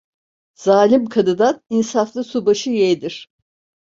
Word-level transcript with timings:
Zalim 0.55 1.05
kadıdan 1.05 1.61
insaflı 1.69 2.23
subaşı 2.23 2.69
yeğdir. 2.69 3.27